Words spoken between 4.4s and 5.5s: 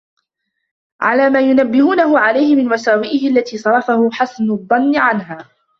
الظَّنِّ عَنْهَا